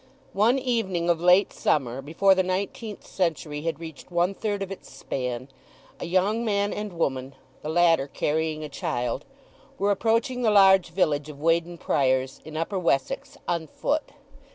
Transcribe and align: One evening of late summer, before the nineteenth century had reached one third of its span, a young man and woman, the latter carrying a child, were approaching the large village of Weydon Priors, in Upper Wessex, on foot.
One 0.33 0.57
evening 0.57 1.11
of 1.11 1.21
late 1.21 1.53
summer, 1.53 2.01
before 2.01 2.33
the 2.33 2.41
nineteenth 2.41 3.05
century 3.05 3.61
had 3.61 3.79
reached 3.79 4.09
one 4.09 4.33
third 4.33 4.63
of 4.63 4.71
its 4.71 4.91
span, 4.91 5.47
a 5.99 6.05
young 6.05 6.43
man 6.43 6.73
and 6.73 6.93
woman, 6.93 7.35
the 7.61 7.69
latter 7.69 8.07
carrying 8.07 8.63
a 8.63 8.67
child, 8.67 9.25
were 9.77 9.91
approaching 9.91 10.41
the 10.41 10.49
large 10.49 10.89
village 10.89 11.29
of 11.29 11.39
Weydon 11.39 11.77
Priors, 11.77 12.41
in 12.43 12.57
Upper 12.57 12.79
Wessex, 12.79 13.37
on 13.47 13.67
foot. 13.67 14.09